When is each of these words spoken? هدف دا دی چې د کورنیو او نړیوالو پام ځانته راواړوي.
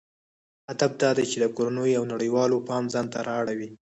هدف 0.69 0.91
دا 1.01 1.11
دی 1.17 1.25
چې 1.31 1.37
د 1.39 1.45
کورنیو 1.55 1.97
او 1.99 2.03
نړیوالو 2.13 2.65
پام 2.69 2.83
ځانته 2.93 3.17
راواړوي. 3.27 3.69